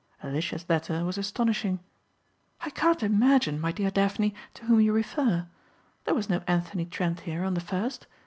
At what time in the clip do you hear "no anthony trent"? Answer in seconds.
6.27-7.19